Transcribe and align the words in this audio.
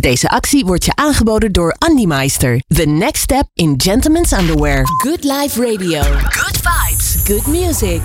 Deze 0.00 0.28
actie 0.28 0.64
wordt 0.64 0.84
je 0.84 0.94
aangeboden 0.94 1.52
door 1.52 1.74
Andy 1.78 2.04
Meister. 2.04 2.62
The 2.68 2.86
next 2.86 3.22
step 3.22 3.48
in 3.54 3.74
gentlemen's 3.76 4.32
underwear. 4.32 4.84
Good 4.84 5.24
Life 5.24 5.60
Radio. 5.60 6.00
Good 6.00 6.60
vibes. 6.62 7.24
Good 7.24 7.46
music. 7.46 8.00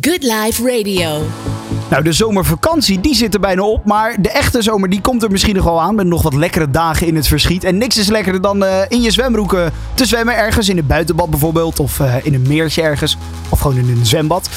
Good 0.00 0.22
Life 0.22 0.62
Radio. 0.62 1.26
Nou, 1.90 2.02
de 2.02 2.12
zomervakantie 2.12 3.00
die 3.00 3.14
zit 3.14 3.34
er 3.34 3.40
bijna 3.40 3.62
op. 3.62 3.84
Maar 3.84 4.16
de 4.20 4.30
echte 4.30 4.62
zomer 4.62 4.88
die 4.90 5.00
komt 5.00 5.22
er 5.22 5.30
misschien 5.30 5.54
nog 5.54 5.64
wel 5.64 5.80
aan. 5.80 5.94
Met 5.94 6.06
nog 6.06 6.22
wat 6.22 6.34
lekkere 6.34 6.70
dagen 6.70 7.06
in 7.06 7.16
het 7.16 7.26
verschiet. 7.26 7.64
En 7.64 7.78
niks 7.78 7.96
is 7.96 8.08
lekkerder 8.08 8.42
dan 8.42 8.64
eh, 8.64 8.78
in 8.88 9.02
je 9.02 9.10
zwembroek 9.10 9.54
eh, 9.54 9.66
te 9.94 10.06
zwemmen. 10.06 10.36
Ergens 10.36 10.68
in 10.68 10.76
het 10.76 10.86
buitenbad 10.86 11.30
bijvoorbeeld. 11.30 11.80
Of 11.80 12.00
eh, 12.00 12.14
in 12.22 12.34
een 12.34 12.44
meertje 12.48 12.82
ergens. 12.82 13.16
Of 13.48 13.60
gewoon 13.60 13.76
in 13.76 13.88
een 13.88 14.06
zwembad. 14.06 14.48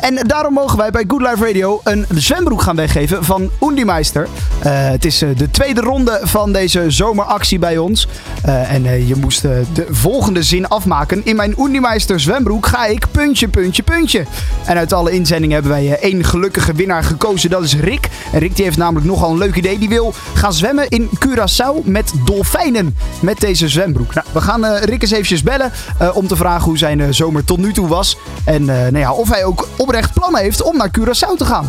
en 0.00 0.14
daarom 0.26 0.52
mogen 0.52 0.78
wij 0.78 0.90
bij 0.90 1.04
Good 1.08 1.20
Life 1.20 1.46
Radio 1.46 1.80
een 1.84 2.06
zwembroek 2.14 2.62
gaan 2.62 2.76
weggeven 2.76 3.24
van 3.24 3.50
Undimeister. 3.60 4.28
het 4.62 5.04
is 5.04 5.18
de 5.18 5.50
tweede 5.50 5.80
ronde 5.80 6.20
van 6.22 6.52
deze 6.52 6.90
zomeractie 6.90 7.58
bij 7.58 7.78
ons. 7.78 8.08
en 8.42 9.06
je 9.06 9.16
moest 9.16 9.42
de 9.42 9.86
volgende 9.90 10.42
zin 10.42 10.68
afmaken. 10.68 11.20
In 11.24 11.36
mijn 11.36 11.54
Undimeister 11.58 12.20
zwembroek 12.20 12.66
ga 12.66 12.86
ik 12.86 13.06
puntje, 13.10 13.48
puntje, 13.48 13.82
puntje. 13.82 14.24
En 14.64 14.76
uit 14.76 14.92
alle 14.92 15.10
inzendingen 15.10 15.54
hebben 15.54 15.72
wij 15.72 15.98
één 15.98 16.24
gelukkige 16.24 16.71
winnaar 16.74 17.04
gekozen. 17.04 17.50
Dat 17.50 17.62
is 17.62 17.76
Rick. 17.76 18.08
En 18.32 18.38
Rick 18.38 18.56
die 18.56 18.64
heeft 18.64 18.76
namelijk 18.76 19.06
nogal 19.06 19.30
een 19.30 19.38
leuk 19.38 19.56
idee. 19.56 19.78
Die 19.78 19.88
wil 19.88 20.14
gaan 20.34 20.52
zwemmen 20.52 20.88
in 20.88 21.10
Curaçao 21.26 21.84
met 21.84 22.12
dolfijnen. 22.24 22.96
Met 23.20 23.40
deze 23.40 23.68
zwembroek. 23.68 24.14
Nou, 24.14 24.26
we 24.32 24.40
gaan 24.40 24.64
uh, 24.64 24.80
Rick 24.82 25.02
eens 25.02 25.10
eventjes 25.10 25.42
bellen. 25.42 25.72
Uh, 26.02 26.16
om 26.16 26.26
te 26.26 26.36
vragen 26.36 26.64
hoe 26.64 26.78
zijn 26.78 26.98
uh, 26.98 27.06
zomer 27.10 27.44
tot 27.44 27.58
nu 27.58 27.72
toe 27.72 27.88
was. 27.88 28.16
En 28.44 28.64
nou 28.64 28.98
ja, 28.98 29.12
of 29.12 29.28
hij 29.28 29.44
ook 29.44 29.68
oprecht 29.76 30.12
plannen 30.12 30.40
heeft 30.40 30.62
om 30.62 30.76
naar 30.76 30.90
Curaçao 30.98 31.36
te 31.36 31.44
gaan. 31.44 31.66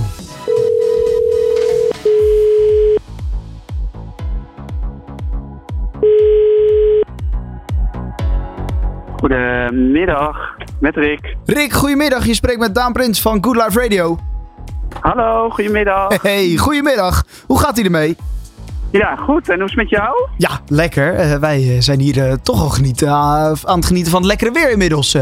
Goedemiddag, 9.23 10.37
met 10.79 10.95
Rick. 10.95 11.35
Rick, 11.45 11.73
goedemiddag. 11.73 12.25
Je 12.25 12.33
spreekt 12.33 12.59
met 12.59 12.75
Daan 12.75 12.93
Prins 12.93 13.21
van 13.21 13.43
Good 13.43 13.55
Life 13.55 13.81
Radio. 13.81 14.32
Hallo, 15.03 15.49
goedemiddag. 15.49 16.07
Hey, 16.21 16.57
goedemiddag. 16.57 17.23
Hoe 17.45 17.59
gaat 17.59 17.75
hij 17.75 17.85
ermee? 17.85 18.15
Ja, 18.91 19.15
goed. 19.15 19.49
En 19.49 19.55
hoe 19.55 19.63
is 19.63 19.69
het 19.71 19.79
met 19.79 19.89
jou? 19.89 20.27
Ja, 20.37 20.59
lekker. 20.67 21.19
Uh, 21.19 21.35
wij 21.35 21.81
zijn 21.81 21.99
hier 21.99 22.17
uh, 22.17 22.33
toch 22.33 22.61
al 22.61 22.69
genieten, 22.69 23.07
uh, 23.07 23.13
aan 23.63 23.75
het 23.75 23.85
genieten 23.85 24.11
van 24.11 24.21
het 24.21 24.29
lekkere 24.29 24.51
weer 24.51 24.71
inmiddels. 24.71 25.17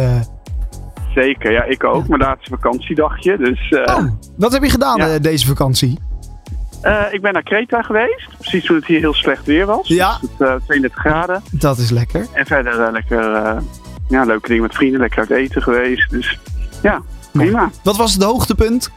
Zeker, 1.16 1.52
ja, 1.52 1.64
ik 1.64 1.84
ook. 1.84 2.08
Mijn 2.08 2.22
laatste 2.22 2.50
vakantiedagje. 2.50 3.38
Dus, 3.38 3.70
oh, 3.86 4.04
wat 4.38 4.52
heb 4.52 4.64
je 4.64 4.70
gedaan 4.70 4.98
ja. 4.98 5.20
deze 5.20 5.48
vakantie? 5.48 6.00
ik 7.12 7.22
ben 7.22 7.34
naar 7.34 7.44
Kreta 7.44 7.82
geweest. 7.82 8.30
Precies 8.38 8.66
toen 8.66 8.76
het 8.76 8.86
hier 8.86 9.00
heel 9.00 9.14
slecht 9.14 9.46
weer 9.46 9.66
was. 9.66 9.88
Ja. 9.88 10.18
Dus 10.22 10.30
het, 10.38 10.62
32 10.66 11.00
graden. 11.00 11.44
Dat 11.52 11.78
is 11.78 11.90
lekker. 11.90 12.28
En 12.34 12.46
verder 12.46 12.92
lekker, 12.92 13.24
ja, 14.08 14.24
leuke 14.24 14.48
dingen 14.48 14.64
met 14.64 14.76
vrienden. 14.76 15.00
Lekker 15.00 15.20
uit 15.20 15.30
eten 15.30 15.62
geweest. 15.62 16.10
Dus 16.10 16.40
ja, 16.82 17.02
prima. 17.32 17.70
Wat 17.84 17.98
was 17.98 18.14
het 18.14 18.24
hoogtepunt? 18.24 18.92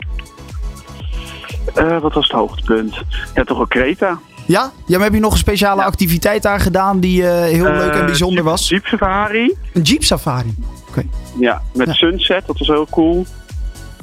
Uh, 1.79 2.01
wat 2.01 2.13
was 2.13 2.27
het 2.29 2.37
hoogtepunt? 2.37 3.03
Ja, 3.35 3.45
toch 3.45 3.57
wel 3.57 3.67
Kreta. 3.67 4.19
Ja? 4.47 4.71
ja, 4.87 4.97
maar 4.97 5.07
heb 5.07 5.15
je 5.15 5.21
nog 5.21 5.33
een 5.33 5.39
speciale 5.39 5.83
activiteit 5.83 6.43
daar 6.43 6.61
gedaan 6.61 7.01
die 7.01 7.23
uh, 7.23 7.29
heel 7.29 7.67
uh, 7.67 7.77
leuk 7.77 7.93
en 7.93 8.07
bijzonder 8.07 8.37
jeep, 8.37 8.45
was? 8.45 8.69
Jeep 8.69 8.87
safari. 8.87 9.57
Een 9.73 9.83
jeep 9.83 10.03
safari? 10.03 10.55
Oké. 10.59 10.89
Okay. 10.89 11.09
Ja, 11.39 11.63
met 11.75 11.87
ja. 11.87 11.93
sunset, 11.93 12.47
dat 12.47 12.59
was 12.59 12.69
heel 12.69 12.87
cool. 12.91 13.25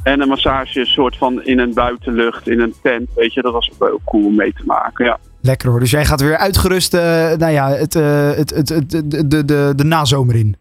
En 0.04 0.22
een 0.22 0.28
massage 0.28 0.86
soort 0.86 1.18
van 1.18 1.44
in 1.44 1.60
een 1.60 1.74
buitenlucht, 1.74 2.48
in 2.48 2.60
een 2.60 2.74
tent, 2.82 3.10
weet 3.16 3.34
je, 3.34 3.42
dat 3.42 3.54
was 3.54 3.72
ook 3.74 3.88
heel 3.88 4.02
cool 4.06 4.26
om 4.26 4.36
mee 4.36 4.54
te 4.54 4.64
maken, 4.66 5.06
ja. 5.06 5.18
Lekker 5.42 5.70
hoor, 5.70 5.80
dus 5.80 5.92
jij 5.92 6.06
gaat 6.06 6.22
weer 6.22 6.38
uitgerust, 6.38 6.94
uh, 6.94 7.02
nou 7.32 7.52
ja, 7.52 7.70
het, 7.70 7.94
het, 7.94 8.50
het, 8.50 8.70
het, 8.70 8.90
de, 8.90 9.28
de, 9.28 9.46
de, 9.46 9.74
de 9.76 9.84
nazomer 9.84 10.36
in. 10.36 10.56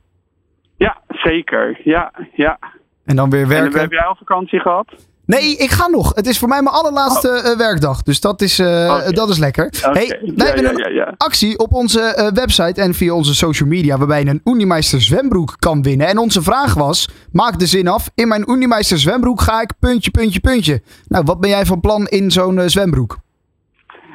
Ja, 0.77 1.01
zeker, 1.09 1.81
ja, 1.85 2.13
ja. 2.35 2.59
En 3.05 3.17
dan 3.17 3.31
weer 3.31 3.49
werken. 3.49 3.73
En 3.73 3.81
heb 3.81 3.91
jij 3.91 4.05
al 4.05 4.17
vakantie 4.17 4.61
gehad? 4.61 4.87
Nee, 5.37 5.57
ik 5.57 5.71
ga 5.71 5.89
nog. 5.89 6.15
Het 6.15 6.27
is 6.27 6.39
voor 6.39 6.49
mij 6.49 6.63
mijn 6.63 6.75
allerlaatste 6.75 7.29
oh. 7.29 7.59
werkdag. 7.59 8.03
Dus 8.03 8.21
dat 8.21 8.41
is, 8.41 8.59
uh, 8.59 8.67
okay. 8.67 9.13
dat 9.13 9.29
is 9.29 9.39
lekker. 9.39 9.67
Okay. 9.89 9.93
Hey, 9.93 10.21
wij 10.37 10.47
ja, 10.47 10.55
hebben 10.55 10.95
ja, 10.95 11.09
een 11.09 11.17
actie 11.17 11.59
op 11.59 11.73
onze 11.73 12.01
uh, 12.01 12.29
website 12.43 12.81
en 12.81 12.95
via 12.95 13.13
onze 13.15 13.35
social 13.35 13.69
media. 13.69 13.99
Waarbij 13.99 14.23
je 14.23 14.29
een 14.29 14.41
Unimeister 14.45 15.01
zwembroek 15.01 15.57
kan 15.59 15.83
winnen. 15.83 16.07
En 16.07 16.19
onze 16.19 16.43
vraag 16.43 16.75
was: 16.75 17.09
maak 17.33 17.59
de 17.59 17.67
zin 17.67 17.89
af. 17.89 18.11
In 18.15 18.29
mijn 18.29 18.51
Unimeister 18.51 18.99
zwembroek 18.99 19.41
ga 19.41 19.61
ik 19.61 19.73
puntje, 19.79 20.11
puntje, 20.11 20.41
puntje. 20.41 20.83
Nou, 21.09 21.25
wat 21.25 21.41
ben 21.41 21.51
jij 21.51 21.65
van 21.65 21.81
plan 21.81 22.07
in 22.07 22.31
zo'n 22.31 22.69
zwembroek? 22.69 23.19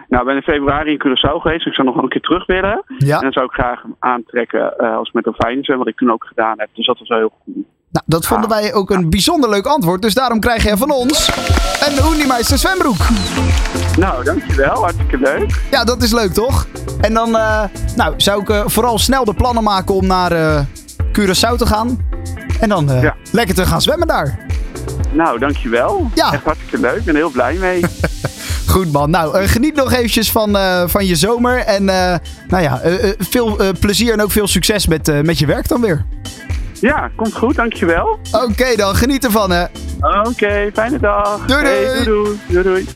Nou, 0.08 0.22
ik 0.22 0.28
ben 0.28 0.36
in 0.36 0.54
februari 0.54 0.92
in 0.92 1.02
Curaçao 1.08 1.42
geweest. 1.42 1.66
Ik 1.66 1.74
zou 1.74 1.88
nog 1.88 1.98
een 1.98 2.10
keer 2.10 2.22
terug 2.22 2.46
willen. 2.46 2.84
Ja. 2.98 3.16
En 3.16 3.22
dan 3.22 3.32
zou 3.32 3.46
ik 3.46 3.52
graag 3.52 3.84
aantrekken 4.00 4.78
als 4.78 5.12
met 5.12 5.24
dolfijnen 5.24 5.64
zwem, 5.64 5.78
wat 5.78 5.88
ik 5.88 5.98
toen 5.98 6.12
ook 6.12 6.26
gedaan 6.26 6.60
heb. 6.60 6.70
Dus 6.74 6.86
dat 6.86 7.00
was 7.00 7.08
wel 7.08 7.18
heel 7.18 7.34
goed. 7.44 7.56
Nou, 7.96 8.08
dat 8.08 8.26
vonden 8.26 8.50
wij 8.50 8.74
ook 8.74 8.92
een 8.92 9.10
bijzonder 9.10 9.50
leuk 9.50 9.66
antwoord. 9.66 10.02
Dus 10.02 10.14
daarom 10.14 10.40
krijg 10.40 10.64
je 10.64 10.78
van 10.78 10.92
ons 10.92 11.30
een 11.80 12.14
Unimeister 12.14 12.58
zwembroek. 12.58 13.08
Nou, 13.98 14.24
dankjewel. 14.24 14.82
Hartstikke 14.82 15.18
leuk. 15.18 15.62
Ja, 15.72 15.84
dat 15.84 16.04
is 16.04 16.12
leuk 16.12 16.34
toch? 16.34 16.68
En 17.02 17.14
dan 17.14 17.30
uh, 17.30 17.64
nou, 17.96 18.14
zou 18.18 18.42
ik 18.42 18.50
uh, 18.50 18.62
vooral 18.66 19.00
snel 19.00 19.26
de 19.26 19.34
plannen 19.34 19.64
maken 19.64 19.96
om 19.96 20.08
naar 20.08 20.32
uh, 20.32 20.60
Curaçao 21.20 21.56
te 21.58 21.66
gaan. 21.66 22.08
En 22.60 22.70
dan 22.70 23.00
ja. 23.02 23.16
lekker 23.32 23.56
te 23.56 23.66
gaan 23.66 23.82
zwemmen 23.82 24.08
daar. 24.08 24.40
Nou, 25.12 25.40
dankjewel. 25.40 26.10
Ja. 26.14 26.34
Echt 26.34 26.44
hartstikke 26.44 26.80
leuk. 26.80 26.96
Ik 26.96 27.06
ben 27.06 27.16
heel 27.16 27.32
blij 27.32 27.54
mee. 27.54 27.86
Goed 28.68 28.92
man. 28.92 29.10
Nou, 29.10 29.48
geniet 29.48 29.76
nog 29.76 29.94
eventjes 29.94 30.32
van, 30.32 30.58
van 30.90 31.06
je 31.06 31.16
zomer. 31.16 31.58
En 31.58 31.86
nou 32.48 32.64
ja, 32.64 32.82
veel 33.18 33.58
plezier 33.80 34.14
en 34.14 34.22
ook 34.22 34.32
veel 34.32 34.48
succes 34.48 34.88
met, 34.88 35.24
met 35.24 35.40
je 35.40 35.46
werk 35.46 35.68
dan 35.68 35.82
weer. 35.82 36.06
Ja, 36.82 37.10
komt 37.16 37.34
goed, 37.34 37.56
dankjewel. 37.56 38.20
Oké 38.32 38.46
okay, 38.46 38.76
dan, 38.76 38.96
geniet 38.96 39.26
ervan 39.26 39.52
hè. 39.52 39.64
Oké, 40.00 40.28
okay, 40.28 40.72
fijne 40.74 41.00
dag. 41.00 41.46
Doei 41.46 41.64
doei. 41.64 41.76
Hey, 41.76 42.04
doei, 42.04 42.06
doei. 42.06 42.38
doei, 42.48 42.64
doei. 42.64 42.88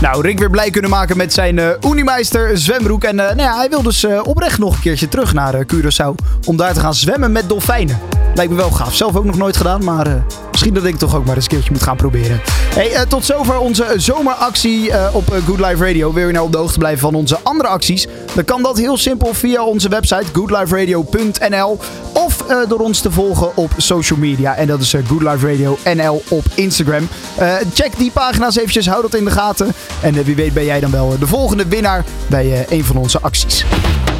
Nou, 0.00 0.22
Rick 0.22 0.38
weer 0.38 0.50
blij 0.50 0.70
kunnen 0.70 0.90
maken 0.90 1.16
met 1.16 1.32
zijn 1.32 1.56
uh, 1.56 1.68
Unimeister 1.86 2.58
zwembroek. 2.58 3.04
En 3.04 3.18
uh, 3.18 3.24
nou 3.24 3.40
ja, 3.40 3.56
hij 3.56 3.68
wil 3.68 3.82
dus 3.82 4.04
uh, 4.04 4.20
oprecht 4.24 4.58
nog 4.58 4.74
een 4.74 4.80
keertje 4.80 5.08
terug 5.08 5.34
naar 5.34 5.64
Curaçao. 5.74 6.14
Om 6.44 6.56
daar 6.56 6.72
te 6.72 6.80
gaan 6.80 6.94
zwemmen 6.94 7.32
met 7.32 7.48
dolfijnen. 7.48 7.98
Lijkt 8.34 8.50
me 8.50 8.56
wel 8.56 8.70
gaaf. 8.70 8.94
Zelf 8.94 9.16
ook 9.16 9.24
nog 9.24 9.36
nooit 9.36 9.56
gedaan, 9.56 9.84
maar 9.84 10.24
misschien 10.50 10.74
dat 10.74 10.84
ik 10.84 10.96
toch 10.96 11.16
ook 11.16 11.24
maar 11.24 11.34
eens 11.34 11.44
een 11.44 11.50
keertje 11.50 11.72
moet 11.72 11.82
gaan 11.82 11.96
proberen. 11.96 12.40
Hey, 12.74 13.06
tot 13.08 13.24
zover 13.24 13.58
onze 13.58 13.86
zomeractie 13.96 14.92
op 15.12 15.24
Good 15.46 15.60
Life 15.60 15.86
Radio. 15.86 16.12
Wil 16.12 16.26
je 16.26 16.32
nou 16.32 16.46
op 16.46 16.52
de 16.52 16.58
hoogte 16.58 16.78
blijven 16.78 17.00
van 17.00 17.14
onze 17.14 17.38
andere 17.42 17.68
acties? 17.68 18.06
Dan 18.34 18.44
kan 18.44 18.62
dat 18.62 18.78
heel 18.78 18.96
simpel 18.96 19.34
via 19.34 19.64
onze 19.64 19.88
website 19.88 20.24
goodliferadio.nl 20.32 21.78
door 22.68 22.78
ons 22.78 23.00
te 23.00 23.10
volgen 23.10 23.56
op 23.56 23.70
social 23.76 24.18
media. 24.18 24.54
En 24.54 24.66
dat 24.66 24.80
is 24.80 24.94
Good 25.06 25.22
Life 25.22 25.46
Radio 25.52 25.78
NL 25.94 26.22
op 26.28 26.44
Instagram. 26.54 27.08
check 27.74 27.96
die 27.96 28.10
pagina's 28.10 28.56
eventjes, 28.56 28.88
hou 28.88 29.02
dat 29.02 29.14
in 29.14 29.24
de 29.24 29.30
gaten. 29.30 29.72
En 30.00 30.24
wie 30.24 30.36
weet 30.36 30.54
ben 30.54 30.64
jij 30.64 30.80
dan 30.80 30.90
wel 30.90 31.18
de 31.18 31.26
volgende 31.26 31.66
winnaar 31.66 32.04
bij 32.26 32.66
een 32.68 32.84
van 32.84 32.96
onze 32.96 33.20
acties. 33.20 33.64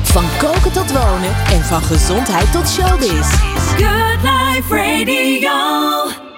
Van 0.02 0.24
koken 0.38 0.72
tot 0.72 0.92
wonen 0.92 1.34
en 1.52 1.64
van 1.64 1.82
gezondheid 1.82 2.52
tot 2.52 2.68
showbiz. 2.68 3.34
Good 3.76 4.22
Life 4.22 4.74
Radio. 4.74 6.29